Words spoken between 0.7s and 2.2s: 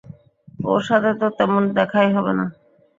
ওর সাথে তো তেমন দেখাই